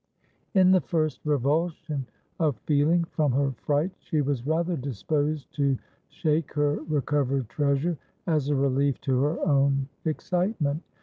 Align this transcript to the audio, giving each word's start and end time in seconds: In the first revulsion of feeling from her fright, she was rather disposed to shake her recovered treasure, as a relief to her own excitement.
In 0.55 0.71
the 0.71 0.81
first 0.81 1.19
revulsion 1.25 2.07
of 2.39 2.57
feeling 2.65 3.03
from 3.03 3.33
her 3.33 3.51
fright, 3.51 3.91
she 3.99 4.21
was 4.21 4.47
rather 4.47 4.75
disposed 4.75 5.53
to 5.57 5.77
shake 6.09 6.53
her 6.55 6.77
recovered 6.89 7.49
treasure, 7.49 7.99
as 8.25 8.49
a 8.49 8.55
relief 8.55 8.99
to 9.01 9.21
her 9.21 9.39
own 9.41 9.87
excitement. 10.03 10.81